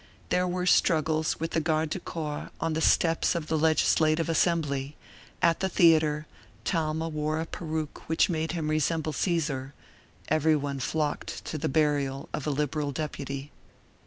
There 0.29 0.47
were 0.47 0.65
struggles 0.65 1.39
with 1.39 1.51
the 1.51 1.59
garde 1.59 1.91
du 1.91 1.99
corps 1.99 2.49
on 2.59 2.73
the 2.73 2.81
steps 2.81 3.35
of 3.35 3.45
the 3.45 3.55
legislative 3.55 4.29
assembly; 4.29 4.95
at 5.43 5.59
the 5.59 5.69
theater, 5.69 6.25
Talma 6.65 7.07
wore 7.07 7.39
a 7.39 7.45
peruke 7.45 8.09
which 8.09 8.27
made 8.27 8.53
him 8.53 8.71
resemble 8.71 9.13
Caesar; 9.13 9.75
every 10.27 10.55
one 10.55 10.79
flocked 10.79 11.45
to 11.45 11.59
the 11.59 11.69
burial 11.69 12.29
of 12.33 12.47
a 12.47 12.49
liberal 12.49 12.91
deputy. 12.91 13.51